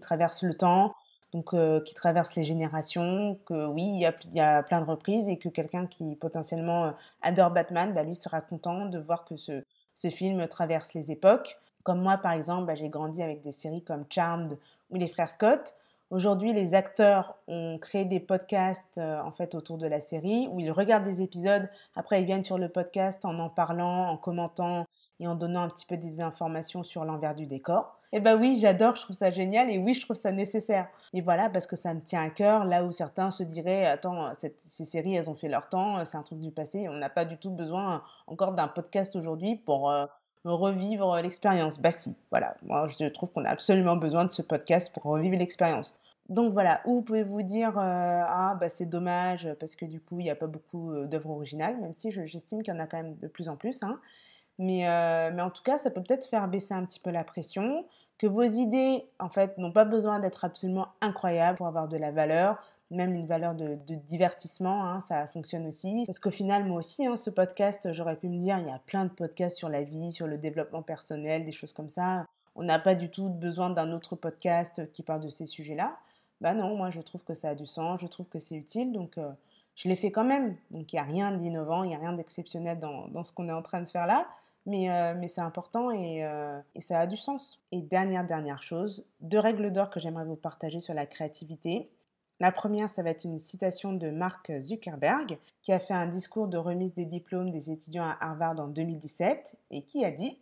traverse 0.00 0.42
le 0.42 0.54
temps, 0.54 0.94
donc 1.32 1.52
euh, 1.54 1.80
qui 1.80 1.94
traverse 1.94 2.36
les 2.36 2.44
générations, 2.44 3.38
que 3.46 3.66
oui, 3.66 3.82
il 3.82 3.98
y 4.34 4.40
a, 4.40 4.62
plein 4.62 4.80
de 4.80 4.86
reprises 4.86 5.28
et 5.28 5.36
que 5.36 5.48
quelqu'un 5.48 5.86
qui 5.86 6.16
potentiellement 6.16 6.84
euh, 6.84 6.90
adore 7.22 7.50
Batman, 7.50 7.92
bah, 7.92 8.04
lui 8.04 8.14
sera 8.14 8.40
content 8.40 8.86
de 8.86 8.98
voir 8.98 9.24
que 9.24 9.36
ce, 9.36 9.64
ce 9.94 10.10
film 10.10 10.46
traverse 10.48 10.94
les 10.94 11.10
époques. 11.10 11.58
Comme 11.82 12.00
moi, 12.00 12.18
par 12.18 12.32
exemple, 12.32 12.66
bah, 12.66 12.74
j'ai 12.74 12.88
grandi 12.88 13.22
avec 13.22 13.42
des 13.42 13.52
séries 13.52 13.82
comme 13.82 14.04
Charmed 14.08 14.58
ou 14.90 14.96
Les 14.96 15.08
Frères 15.08 15.30
Scott. 15.30 15.74
Aujourd'hui, 16.10 16.52
les 16.52 16.74
acteurs 16.74 17.36
ont 17.46 17.78
créé 17.78 18.04
des 18.04 18.18
podcasts 18.18 18.98
euh, 18.98 19.20
en 19.22 19.30
fait 19.30 19.54
autour 19.54 19.78
de 19.78 19.86
la 19.86 20.00
série 20.00 20.48
où 20.50 20.58
ils 20.58 20.72
regardent 20.72 21.04
des 21.04 21.22
épisodes. 21.22 21.68
Après, 21.94 22.20
ils 22.20 22.26
viennent 22.26 22.42
sur 22.42 22.58
le 22.58 22.68
podcast 22.68 23.24
en 23.24 23.38
en 23.38 23.48
parlant, 23.48 24.08
en 24.08 24.16
commentant 24.16 24.86
et 25.20 25.28
en 25.28 25.34
donnant 25.34 25.62
un 25.62 25.68
petit 25.68 25.86
peu 25.86 25.96
des 25.96 26.20
informations 26.20 26.82
sur 26.82 27.04
l'envers 27.04 27.34
du 27.34 27.46
décor. 27.46 27.96
Eh 28.12 28.18
bah 28.18 28.34
oui, 28.34 28.58
j'adore, 28.60 28.96
je 28.96 29.02
trouve 29.02 29.14
ça 29.14 29.30
génial 29.30 29.70
et 29.70 29.78
oui, 29.78 29.94
je 29.94 30.00
trouve 30.00 30.16
ça 30.16 30.32
nécessaire. 30.32 30.88
Et 31.12 31.20
voilà, 31.20 31.48
parce 31.48 31.68
que 31.68 31.76
ça 31.76 31.94
me 31.94 32.00
tient 32.00 32.24
à 32.24 32.30
cœur, 32.30 32.64
là 32.64 32.84
où 32.84 32.90
certains 32.90 33.30
se 33.30 33.44
diraient, 33.44 33.86
attends, 33.86 34.32
ces 34.64 34.84
séries, 34.84 35.14
elles 35.14 35.30
ont 35.30 35.36
fait 35.36 35.48
leur 35.48 35.68
temps, 35.68 36.04
c'est 36.04 36.16
un 36.16 36.22
truc 36.22 36.40
du 36.40 36.50
passé, 36.50 36.88
on 36.88 36.94
n'a 36.94 37.10
pas 37.10 37.24
du 37.24 37.36
tout 37.36 37.50
besoin 37.50 38.02
encore 38.26 38.52
d'un 38.52 38.66
podcast 38.66 39.14
aujourd'hui 39.14 39.54
pour 39.54 39.90
euh, 39.90 40.06
revivre 40.44 41.16
l'expérience. 41.20 41.80
Bah 41.80 41.92
si, 41.92 42.16
voilà, 42.30 42.56
moi 42.62 42.88
je 42.88 43.06
trouve 43.06 43.30
qu'on 43.30 43.44
a 43.44 43.50
absolument 43.50 43.96
besoin 43.96 44.24
de 44.24 44.30
ce 44.30 44.42
podcast 44.42 44.92
pour 44.92 45.04
revivre 45.04 45.36
l'expérience. 45.36 45.96
Donc 46.28 46.52
voilà, 46.52 46.80
où 46.84 46.94
vous 46.94 47.02
pouvez 47.02 47.24
vous 47.24 47.42
dire 47.42 47.76
euh, 47.76 48.22
ah 48.24 48.56
bah 48.58 48.68
c'est 48.68 48.86
dommage 48.86 49.48
parce 49.58 49.74
que 49.74 49.84
du 49.84 50.00
coup 50.00 50.20
il 50.20 50.24
n'y 50.24 50.30
a 50.30 50.36
pas 50.36 50.46
beaucoup 50.46 50.92
euh, 50.92 51.06
d'œuvres 51.06 51.30
originales, 51.30 51.76
même 51.80 51.92
si 51.92 52.10
j'estime 52.10 52.62
qu'il 52.62 52.72
y 52.72 52.76
en 52.76 52.80
a 52.80 52.86
quand 52.86 52.98
même 52.98 53.16
de 53.16 53.26
plus 53.26 53.48
en 53.48 53.56
plus. 53.56 53.82
Hein. 53.82 53.98
Mais, 54.60 54.84
mais 55.32 55.42
en 55.42 55.50
tout 55.50 55.62
cas, 55.62 55.78
ça 55.78 55.90
peut 55.90 56.02
peut-être 56.02 56.26
faire 56.26 56.46
baisser 56.46 56.74
un 56.74 56.84
petit 56.84 57.00
peu 57.00 57.10
la 57.10 57.24
pression 57.24 57.84
que 58.18 58.26
vos 58.26 58.42
idées, 58.42 59.06
en 59.18 59.30
fait, 59.30 59.56
n'ont 59.56 59.72
pas 59.72 59.86
besoin 59.86 60.18
d'être 60.18 60.44
absolument 60.44 60.88
incroyables 61.00 61.56
pour 61.56 61.66
avoir 61.66 61.88
de 61.88 61.96
la 61.96 62.10
valeur, 62.10 62.62
même 62.90 63.14
une 63.14 63.26
valeur 63.26 63.54
de, 63.54 63.78
divertissement, 63.94 64.84
hein, 64.84 65.00
ça 65.00 65.26
fonctionne 65.26 65.66
aussi. 65.66 66.02
Parce 66.04 66.18
qu'au 66.18 66.30
final, 66.30 66.66
moi 66.66 66.78
aussi, 66.78 67.06
hein, 67.06 67.16
ce 67.16 67.30
podcast, 67.30 67.92
j'aurais 67.92 68.16
pu 68.16 68.28
me 68.28 68.38
dire, 68.38 68.58
il 68.58 68.66
y 68.66 68.70
a 68.70 68.78
plein 68.84 69.06
de 69.06 69.10
podcasts 69.10 69.56
sur 69.56 69.70
la 69.70 69.82
vie, 69.82 70.12
sur 70.12 70.26
le 70.26 70.36
développement 70.36 70.82
personnel, 70.82 71.44
des 71.44 71.52
choses 71.52 71.72
comme 71.72 71.88
ça. 71.88 72.26
On 72.56 72.62
n'a 72.62 72.78
pas 72.78 72.94
du 72.94 73.08
tout 73.10 73.30
besoin 73.30 73.70
d'un 73.70 73.90
autre 73.92 74.16
podcast 74.16 74.92
qui 74.92 75.02
parle 75.02 75.22
de 75.22 75.30
ces 75.30 75.46
sujets-là. 75.46 75.96
Bah 76.42 76.52
non, 76.52 76.76
moi 76.76 76.90
je 76.90 77.00
trouve 77.00 77.22
que 77.24 77.32
ça 77.32 77.50
a 77.50 77.54
du 77.54 77.66
sens, 77.66 78.00
je 78.00 78.06
trouve 78.06 78.28
que 78.28 78.38
c'est 78.38 78.56
utile, 78.56 78.92
donc 78.92 79.16
euh, 79.16 79.30
je 79.76 79.88
l'ai 79.88 79.96
fait 79.96 80.10
quand 80.10 80.24
même. 80.24 80.56
Donc 80.70 80.92
il 80.92 80.96
n'y 80.96 81.00
a 81.00 81.04
rien 81.04 81.32
d'innovant, 81.32 81.84
il 81.84 81.88
n'y 81.88 81.94
a 81.94 81.98
rien 81.98 82.12
d'exceptionnel 82.12 82.78
dans, 82.78 83.22
ce 83.22 83.32
qu'on 83.32 83.48
est 83.48 83.52
en 83.52 83.62
train 83.62 83.80
de 83.80 83.88
faire 83.88 84.06
là. 84.06 84.26
Euh, 84.72 85.14
mais, 85.16 85.28
c'est 85.28 85.40
important 85.40 85.90
euh, 85.90 86.60
et, 86.74 86.80
ça 86.80 87.00
a 87.00 87.06
du 87.06 87.16
sens. 87.16 87.62
Et 87.72 87.80
dernière, 87.80 88.24
dernière 88.24 88.62
chose, 88.62 89.04
deux 89.20 89.38
règles 89.38 89.72
d'or 89.72 89.90
que 89.90 90.00
j'aimerais 90.00 90.24
vous 90.24 90.36
partager 90.36 90.80
sur 90.80 90.94
la 90.94 91.06
créativité. 91.06 91.90
La 92.38 92.52
première, 92.52 92.88
ça 92.88 93.02
va 93.02 93.10
être 93.10 93.24
une 93.24 93.38
citation 93.38 93.92
de 93.92 94.10
Mark 94.10 94.50
Zuckerberg, 94.60 95.38
qui 95.62 95.72
a 95.72 95.78
fait 95.78 95.94
un 95.94 96.06
discours 96.06 96.48
de 96.48 96.56
remise 96.56 96.94
des 96.94 97.04
diplômes 97.04 97.50
des 97.50 97.70
étudiants 97.70 98.04
à 98.04 98.16
Harvard 98.20 98.58
en 98.60 98.68
2017 98.68 99.56
et 99.70 99.82
qui 99.82 100.04
a 100.04 100.10
dit 100.10 100.38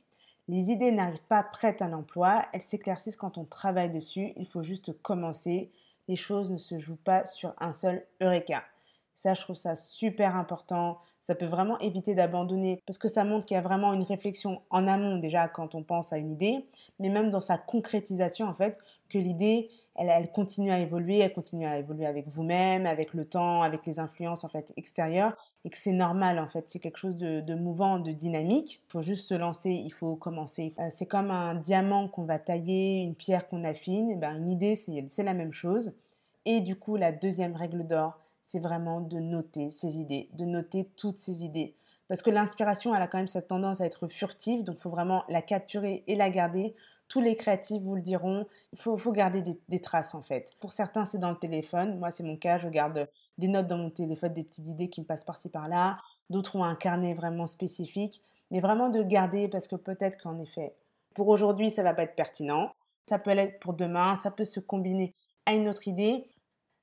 Les 0.47 0.70
idées 0.70 0.92
n'arrivent 0.92 1.18
pas 1.28 1.42
prêtes 1.42 1.82
à 1.82 1.88
l'emploi, 1.88 2.47
elles 2.52 2.61
s'éclaircissent 2.61 3.16
quand 3.16 3.37
on 3.37 3.44
travaille 3.44 3.90
dessus, 3.90 4.32
il 4.37 4.47
faut 4.47 4.62
juste 4.62 4.92
commencer. 5.02 5.73
Les 6.06 6.16
choses 6.16 6.50
ne 6.50 6.58
se 6.58 6.78
jouent 6.78 6.97
pas 6.97 7.26
sur 7.26 7.54
un 7.58 7.73
seul 7.73 8.06
eureka. 8.23 8.62
Ça, 9.18 9.34
je 9.34 9.40
trouve 9.40 9.56
ça 9.56 9.75
super 9.75 10.37
important. 10.37 10.98
Ça 11.22 11.34
peut 11.34 11.44
vraiment 11.44 11.76
éviter 11.80 12.14
d'abandonner 12.14 12.80
parce 12.87 12.98
que 12.98 13.08
ça 13.08 13.25
montre 13.25 13.46
qu'il 13.46 13.56
y 13.56 13.58
a 13.58 13.60
vraiment 13.60 13.92
une 13.92 14.04
réflexion 14.04 14.62
en 14.70 14.87
amont 14.87 15.16
déjà 15.18 15.48
quand 15.48 15.75
on 15.75 15.82
pense 15.82 16.12
à 16.12 16.18
une 16.18 16.30
idée, 16.30 16.64
mais 17.00 17.08
même 17.08 17.28
dans 17.28 17.40
sa 17.40 17.58
concrétisation 17.58 18.46
en 18.46 18.54
fait, 18.54 18.78
que 19.08 19.18
l'idée, 19.18 19.70
elle, 19.96 20.30
continue 20.30 20.70
à 20.70 20.78
évoluer, 20.78 21.18
elle 21.18 21.32
continue 21.32 21.66
à 21.66 21.80
évoluer 21.80 22.06
avec 22.06 22.28
vous-même, 22.28 22.87
avec 22.87 23.12
le 23.12 23.25
temps, 23.25 23.62
avec 23.62 23.87
les 23.87 23.98
influences 23.98 24.44
en 24.44 24.48
fait 24.48 24.72
extérieures, 24.76 25.37
et 25.64 25.70
que 25.70 25.78
c'est 25.78 25.90
normal 25.90 26.38
en 26.38 26.46
fait, 26.46 26.66
c'est 26.68 26.78
quelque 26.78 26.98
chose 26.98 27.16
de, 27.16 27.54
mouvant, 27.56 27.98
de 27.98 28.12
dynamique. 28.12 28.80
Il 28.87 28.92
faut 28.92 29.02
juste 29.02 29.26
se 29.26 29.34
lancer, 29.34 29.72
il 29.72 29.92
faut 29.92 30.14
commencer. 30.14 30.75
Euh, 30.78 30.87
c'est 30.90 31.06
comme 31.06 31.32
un 31.32 31.56
diamant 31.56 32.06
qu'on 32.06 32.25
va 32.25 32.38
tailler, 32.38 33.00
une 33.00 33.16
pierre 33.16 33.48
qu'on 33.48 33.64
affine. 33.64 34.12
Et 34.12 34.16
ben, 34.16 34.37
une 34.37 34.48
idée, 34.48 34.76
c'est 34.76 35.25
la 35.25 35.34
même 35.34 35.52
chose. 35.52 35.92
Et 36.44 36.60
du 36.60 36.76
coup, 36.76 36.94
la 36.94 37.10
deuxième 37.10 37.56
règle 37.56 37.84
d'or, 37.84 38.20
c'est 38.50 38.61
vraiment 38.61 39.02
de 39.02 39.19
noter 39.19 39.71
ses 39.71 39.99
idées, 39.99 40.31
de 40.33 40.47
noter 40.47 40.90
toutes 40.97 41.19
ses 41.19 41.45
idées. 41.45 41.76
Parce 42.09 42.23
que 42.23 42.31
l'inspiration, 42.31 42.95
elle 42.95 43.02
a 43.02 43.07
quand 43.07 43.19
même 43.19 43.28
cette 43.28 43.49
tendance 43.49 43.83
à 43.83 43.85
être 43.85 44.09
furtive, 44.09 44.64
donc 44.64 44.76
il 44.78 44.81
faut 44.81 44.88
vraiment 44.88 45.23
la 45.28 45.43
capturer 45.43 46.02
et 46.07 46.17
la 46.17 46.31
garder. 46.31 46.75
Tous 47.09 47.21
les 47.21 47.37
créatifs 47.37 47.83
vous 47.83 47.95
le 47.95 48.00
diront, 48.00 48.47
il 48.73 48.78
faut, 48.78 48.97
faut 48.97 49.12
garder 49.12 49.43
des, 49.69 49.81
traces 49.83 50.14
en 50.14 50.23
fait. 50.23 50.52
Pour 50.61 50.73
certains, 50.73 51.05
c'est 51.05 51.19
dans 51.19 51.28
le 51.31 51.37
téléphone. 51.37 51.99
Moi, 51.99 52.11
c'est 52.11 52.23
mon 52.23 52.38
cas, 52.38 52.57
je 52.57 52.69
garde 52.69 53.11
des 53.37 53.49
notes 53.49 53.67
dans 53.67 53.76
mon 53.76 53.90
téléphone, 53.90 54.33
des 54.33 54.45
petites 54.45 54.69
idées 54.69 54.88
qui 54.88 55.02
me 55.02 55.07
passent 55.07 55.26
par-ci 55.26 55.50
par-là. 55.50 55.99
D'autres 56.31 56.57
ont 56.57 56.64
un 56.64 56.75
carnet 56.75 57.12
vraiment 57.12 57.47
spécifique. 57.47 58.23
Mais 58.50 58.61
vraiment 58.61 58.88
de 58.88 59.02
garder 59.02 59.47
parce 59.49 59.69
que 59.69 59.76
peut-être 59.76 60.17
qu'en 60.23 60.38
effet, 60.38 60.75
pour 61.14 61.28
aujourd'hui, 61.28 61.71
ça 61.71 61.83
va 61.83 61.93
pas 61.93 62.05
être 62.05 62.17
pertinent. 62.17 62.73
Ça 63.07 63.19
peut 63.19 63.35
l'être 63.35 63.59
pour 63.61 63.75
demain, 63.75 64.17
ça 64.17 64.31
peut 64.31 64.45
se 64.45 64.61
combiner 64.61 65.14
à 65.45 65.52
une 65.52 65.69
autre 65.69 65.87
idée. 65.87 66.26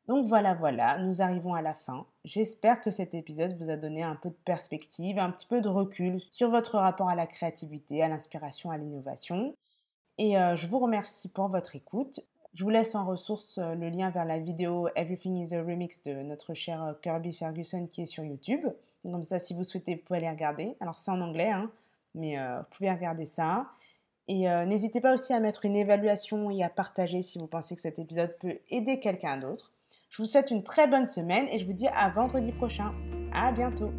Donc 0.07 0.25
voilà, 0.25 0.53
voilà, 0.53 0.99
nous 0.99 1.23
arrivons 1.23 1.55
à 1.55 1.63
la 1.63 1.73
fin. 1.73 2.05
J'espère 2.25 2.81
que 2.81 2.91
cet 2.91 3.15
épisode 3.15 3.57
vous 3.57 3.71
a 3.71 3.75
donné 3.75 4.03
un 4.03 4.15
peu 4.15 4.29
de 4.29 4.37
perspective, 4.45 5.17
un 5.17 5.31
petit 5.31 5.47
peu 5.47 5.61
de 5.61 5.67
recul 5.67 6.19
sur 6.19 6.51
votre 6.51 6.77
rapport 6.77 7.09
à 7.09 7.15
la 7.15 7.25
créativité, 7.25 8.03
à 8.03 8.07
l'inspiration, 8.07 8.69
à 8.69 8.77
l'innovation. 8.77 9.55
Et 10.19 10.37
euh, 10.37 10.55
je 10.55 10.67
vous 10.67 10.77
remercie 10.77 11.27
pour 11.27 11.47
votre 11.47 11.75
écoute. 11.75 12.19
Je 12.53 12.63
vous 12.63 12.69
laisse 12.69 12.93
en 12.93 13.05
ressource 13.05 13.57
euh, 13.57 13.73
le 13.73 13.89
lien 13.89 14.11
vers 14.11 14.25
la 14.25 14.37
vidéo 14.37 14.89
Everything 14.95 15.37
is 15.37 15.55
a 15.55 15.61
Remix 15.63 16.01
de 16.03 16.13
notre 16.13 16.53
cher 16.53 16.83
euh, 16.83 16.93
Kirby 17.01 17.33
Ferguson 17.33 17.87
qui 17.87 18.03
est 18.03 18.05
sur 18.05 18.23
YouTube. 18.23 18.65
Comme 19.03 19.23
ça, 19.23 19.39
si 19.39 19.55
vous 19.55 19.63
souhaitez, 19.63 19.95
vous 19.95 20.01
pouvez 20.01 20.19
aller 20.19 20.29
regarder. 20.29 20.75
Alors 20.79 20.99
c'est 20.99 21.11
en 21.11 21.21
anglais, 21.21 21.49
hein, 21.49 21.69
mais 22.15 22.37
vous 22.39 22.65
pouvez 22.71 22.91
regarder 22.91 23.25
ça. 23.25 23.67
Et 24.27 24.47
n'hésitez 24.65 24.99
pas 24.99 25.13
aussi 25.13 25.31
à 25.31 25.39
mettre 25.39 25.63
une 25.65 25.75
évaluation 25.75 26.49
et 26.49 26.63
à 26.63 26.69
partager 26.69 27.21
si 27.21 27.37
vous 27.37 27.45
pensez 27.45 27.75
que 27.75 27.81
cet 27.81 27.99
épisode 27.99 28.35
peut 28.39 28.57
aider 28.71 28.99
quelqu'un 28.99 29.37
d'autre. 29.37 29.73
Je 30.15 30.21
vous 30.21 30.29
souhaite 30.29 30.49
une 30.49 30.63
très 30.63 30.87
bonne 30.87 31.07
semaine 31.07 31.45
et 31.49 31.59
je 31.59 31.65
vous 31.65 31.73
dis 31.73 31.89
à 31.89 32.07
vendredi 32.07 32.53
prochain. 32.53 32.93
À 33.33 33.51
bientôt. 33.51 33.91